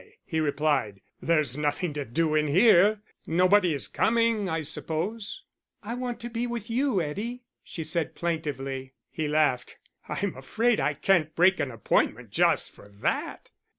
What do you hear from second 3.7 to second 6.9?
is coming, I suppose." "I want to be with